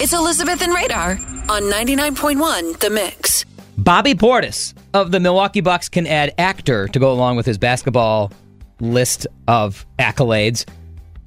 It's 0.00 0.12
Elizabeth 0.14 0.62
and 0.62 0.72
Radar 0.72 1.12
on 1.48 1.62
99.1 1.64 2.78
The 2.78 2.90
Mix. 2.90 3.44
Bobby 3.76 4.14
Portis 4.14 4.74
of 4.94 5.10
the 5.10 5.20
Milwaukee 5.20 5.60
Bucks 5.60 5.88
can 5.88 6.06
add 6.06 6.32
actor 6.38 6.88
to 6.88 6.98
go 6.98 7.12
along 7.12 7.36
with 7.36 7.44
his 7.46 7.58
basketball 7.58 8.32
list 8.80 9.26
of 9.46 9.84
accolades. 9.98 10.66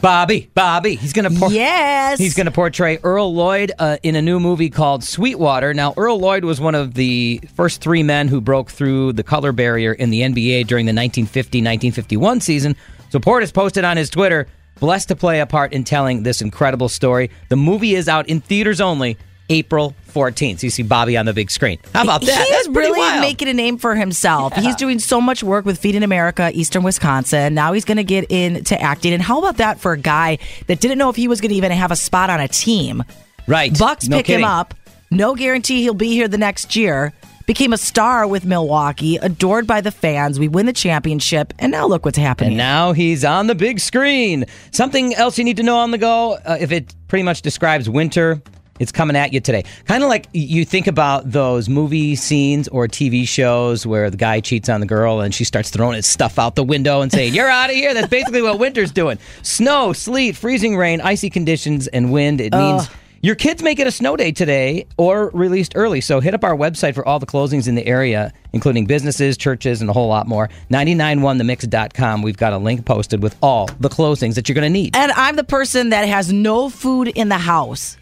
Bobby, 0.00 0.50
Bobby, 0.54 0.96
he's 0.96 1.12
gonna 1.12 1.30
por- 1.30 1.52
Yes. 1.52 2.18
he's 2.18 2.34
gonna 2.34 2.50
portray 2.50 2.98
Earl 3.04 3.32
Lloyd 3.34 3.72
uh, 3.78 3.98
in 4.02 4.16
a 4.16 4.22
new 4.22 4.40
movie 4.40 4.70
called 4.70 5.04
Sweetwater. 5.04 5.72
Now, 5.74 5.94
Earl 5.96 6.18
Lloyd 6.18 6.44
was 6.44 6.60
one 6.60 6.74
of 6.74 6.94
the 6.94 7.40
first 7.54 7.80
three 7.80 8.02
men 8.02 8.26
who 8.26 8.40
broke 8.40 8.70
through 8.70 9.12
the 9.12 9.22
color 9.22 9.52
barrier 9.52 9.92
in 9.92 10.10
the 10.10 10.22
NBA 10.22 10.66
during 10.66 10.86
the 10.86 10.92
1950-1951 10.92 12.42
season. 12.42 12.74
So 13.10 13.18
Portis 13.20 13.52
posted 13.54 13.84
on 13.84 13.96
his 13.96 14.10
Twitter, 14.10 14.48
"Blessed 14.80 15.08
to 15.08 15.16
play 15.16 15.40
a 15.40 15.46
part 15.46 15.72
in 15.72 15.84
telling 15.84 16.22
this 16.22 16.40
incredible 16.40 16.88
story." 16.88 17.30
The 17.48 17.56
movie 17.56 17.94
is 17.94 18.08
out 18.08 18.28
in 18.28 18.40
theaters 18.40 18.80
only. 18.80 19.16
April 19.50 19.94
14th. 20.14 20.60
So 20.60 20.66
you 20.66 20.70
see 20.70 20.82
Bobby 20.82 21.16
on 21.16 21.26
the 21.26 21.34
big 21.34 21.50
screen. 21.50 21.78
How 21.92 22.04
about 22.04 22.22
that? 22.22 22.46
He 22.46 22.52
That's 22.52 22.68
really 22.68 22.98
wild. 22.98 23.20
making 23.20 23.48
a 23.48 23.52
name 23.52 23.76
for 23.76 23.94
himself. 23.94 24.54
He's 24.54 24.76
doing 24.76 24.98
so 24.98 25.20
much 25.20 25.42
work 25.42 25.66
with 25.66 25.78
Feeding 25.78 26.02
America, 26.02 26.50
Eastern 26.54 26.82
Wisconsin. 26.82 27.52
Now 27.52 27.72
he's 27.74 27.84
going 27.84 27.98
to 27.98 28.04
get 28.04 28.30
into 28.30 28.80
acting. 28.80 29.12
And 29.12 29.22
how 29.22 29.40
about 29.40 29.58
that 29.58 29.78
for 29.78 29.92
a 29.92 29.98
guy 29.98 30.38
that 30.68 30.80
didn't 30.80 30.96
know 30.96 31.10
if 31.10 31.16
he 31.16 31.28
was 31.28 31.40
going 31.40 31.50
to 31.50 31.56
even 31.56 31.70
have 31.72 31.90
a 31.90 31.96
spot 31.96 32.30
on 32.30 32.40
a 32.40 32.48
team? 32.48 33.02
Right. 33.46 33.76
Bucks 33.78 34.08
No 34.08 34.18
pick 34.18 34.26
him 34.26 34.44
up. 34.44 34.74
No 35.10 35.34
guarantee 35.34 35.82
he'll 35.82 35.92
be 35.92 36.12
here 36.12 36.28
the 36.28 36.38
next 36.38 36.74
year. 36.74 37.12
Became 37.46 37.72
a 37.72 37.78
star 37.78 38.26
with 38.26 38.44
Milwaukee, 38.44 39.16
adored 39.16 39.66
by 39.66 39.80
the 39.80 39.90
fans. 39.90 40.38
We 40.38 40.48
win 40.48 40.66
the 40.66 40.72
championship, 40.72 41.52
and 41.58 41.72
now 41.72 41.86
look 41.86 42.04
what's 42.04 42.18
happening. 42.18 42.50
And 42.52 42.58
now 42.58 42.92
he's 42.92 43.24
on 43.24 43.46
the 43.48 43.54
big 43.54 43.80
screen. 43.80 44.44
Something 44.70 45.14
else 45.14 45.38
you 45.38 45.44
need 45.44 45.56
to 45.56 45.62
know 45.62 45.78
on 45.78 45.90
the 45.90 45.98
go, 45.98 46.38
uh, 46.44 46.56
if 46.60 46.70
it 46.70 46.94
pretty 47.08 47.24
much 47.24 47.42
describes 47.42 47.90
winter, 47.90 48.40
it's 48.78 48.92
coming 48.92 49.16
at 49.16 49.32
you 49.32 49.40
today. 49.40 49.64
Kind 49.86 50.02
of 50.02 50.08
like 50.08 50.28
you 50.32 50.64
think 50.64 50.86
about 50.86 51.30
those 51.30 51.68
movie 51.68 52.16
scenes 52.16 52.68
or 52.68 52.88
TV 52.88 53.26
shows 53.28 53.86
where 53.86 54.08
the 54.10 54.16
guy 54.16 54.40
cheats 54.40 54.68
on 54.68 54.80
the 54.80 54.86
girl 54.86 55.20
and 55.20 55.34
she 55.34 55.44
starts 55.44 55.70
throwing 55.70 55.94
his 55.94 56.06
stuff 56.06 56.38
out 56.38 56.56
the 56.56 56.64
window 56.64 57.00
and 57.00 57.12
saying, 57.12 57.34
You're 57.34 57.48
out 57.48 57.70
of 57.70 57.76
here. 57.76 57.92
That's 57.92 58.08
basically 58.08 58.42
what 58.42 58.58
winter's 58.58 58.90
doing. 58.90 59.18
Snow, 59.42 59.92
sleet, 59.92 60.36
freezing 60.36 60.76
rain, 60.76 61.00
icy 61.00 61.30
conditions, 61.30 61.86
and 61.88 62.12
wind. 62.12 62.40
It 62.40 62.52
means. 62.52 62.88
Your 63.24 63.36
kids 63.36 63.62
may 63.62 63.76
get 63.76 63.86
a 63.86 63.92
snow 63.92 64.16
day 64.16 64.32
today 64.32 64.84
or 64.96 65.30
released 65.32 65.74
early, 65.76 66.00
so 66.00 66.18
hit 66.18 66.34
up 66.34 66.42
our 66.42 66.56
website 66.56 66.96
for 66.96 67.06
all 67.06 67.20
the 67.20 67.26
closings 67.26 67.68
in 67.68 67.76
the 67.76 67.86
area, 67.86 68.32
including 68.52 68.84
businesses, 68.86 69.36
churches, 69.36 69.80
and 69.80 69.88
a 69.88 69.92
whole 69.92 70.08
lot 70.08 70.26
more. 70.26 70.50
991themix.com. 70.72 72.22
We've 72.22 72.36
got 72.36 72.52
a 72.52 72.58
link 72.58 72.84
posted 72.84 73.22
with 73.22 73.36
all 73.40 73.66
the 73.78 73.88
closings 73.88 74.34
that 74.34 74.48
you're 74.48 74.54
going 74.54 74.64
to 74.64 74.70
need. 74.76 74.96
And 74.96 75.12
I'm 75.12 75.36
the 75.36 75.44
person 75.44 75.90
that 75.90 76.08
has 76.08 76.32
no 76.32 76.68
food 76.68 77.06
in 77.06 77.28
the 77.28 77.38
house. 77.38 77.96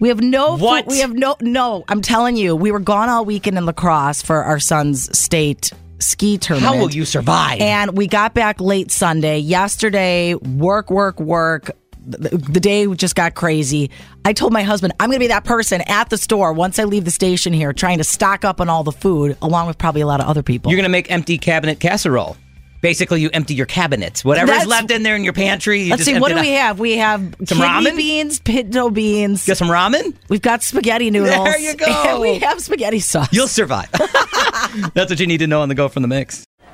We 0.00 0.08
have 0.08 0.20
no 0.20 0.56
What? 0.56 0.86
food. 0.86 0.90
We 0.90 0.98
have 0.98 1.14
no 1.14 1.36
no. 1.40 1.84
I'm 1.88 2.02
telling 2.02 2.36
you, 2.36 2.56
we 2.56 2.72
were 2.72 2.80
gone 2.80 3.08
all 3.08 3.24
weekend 3.24 3.56
in 3.56 3.66
La 3.66 3.72
Crosse 3.72 4.20
for 4.20 4.42
our 4.42 4.58
son's 4.58 5.16
state 5.16 5.70
ski 6.00 6.38
tournament. 6.38 6.74
How 6.74 6.80
will 6.80 6.90
you 6.90 7.04
survive? 7.04 7.60
And 7.60 7.96
we 7.96 8.08
got 8.08 8.34
back 8.34 8.60
late 8.60 8.90
Sunday. 8.90 9.38
Yesterday, 9.38 10.34
work, 10.34 10.90
work, 10.90 11.20
work. 11.20 11.70
The, 12.06 12.38
the 12.38 12.60
day 12.60 12.86
just 12.94 13.16
got 13.16 13.34
crazy. 13.34 13.90
I 14.24 14.32
told 14.32 14.52
my 14.52 14.62
husband, 14.62 14.92
I'm 15.00 15.08
going 15.08 15.16
to 15.18 15.24
be 15.24 15.26
that 15.28 15.44
person 15.44 15.80
at 15.82 16.08
the 16.10 16.16
store 16.16 16.52
once 16.52 16.78
I 16.78 16.84
leave 16.84 17.04
the 17.04 17.10
station 17.10 17.52
here, 17.52 17.72
trying 17.72 17.98
to 17.98 18.04
stock 18.04 18.44
up 18.44 18.60
on 18.60 18.68
all 18.68 18.84
the 18.84 18.92
food, 18.92 19.36
along 19.42 19.66
with 19.66 19.76
probably 19.78 20.02
a 20.02 20.06
lot 20.06 20.20
of 20.20 20.26
other 20.28 20.42
people. 20.42 20.70
You're 20.70 20.76
going 20.78 20.84
to 20.84 20.88
make 20.90 21.10
empty 21.10 21.36
cabinet 21.38 21.80
casserole. 21.80 22.36
Basically, 22.82 23.20
you 23.22 23.30
empty 23.32 23.54
your 23.54 23.66
cabinets. 23.66 24.24
Whatever's 24.24 24.50
That's- 24.50 24.68
left 24.68 24.90
in 24.92 25.02
there 25.02 25.16
in 25.16 25.24
your 25.24 25.32
pantry. 25.32 25.82
You 25.82 25.90
Let's 25.90 26.04
see, 26.04 26.20
what 26.20 26.28
do 26.28 26.38
we 26.38 26.50
have? 26.50 26.78
We 26.78 26.98
have 26.98 27.20
Some 27.44 27.58
kidney 27.58 27.90
ramen? 27.90 27.96
beans, 27.96 28.38
pinto 28.38 28.90
beans. 28.90 29.44
Get 29.44 29.56
some 29.56 29.68
ramen? 29.68 30.14
We've 30.28 30.42
got 30.42 30.62
spaghetti 30.62 31.10
noodles. 31.10 31.34
There 31.44 31.58
you 31.58 31.74
go. 31.76 31.86
And 31.86 32.20
we 32.20 32.38
have 32.38 32.60
spaghetti 32.60 33.00
sauce. 33.00 33.32
You'll 33.32 33.48
survive. 33.48 33.90
That's 34.94 35.10
what 35.10 35.18
you 35.18 35.26
need 35.26 35.38
to 35.38 35.46
know 35.46 35.62
on 35.62 35.68
the 35.68 35.74
go 35.74 35.88
from 35.88 36.02
the 36.02 36.08
mix. 36.08 36.44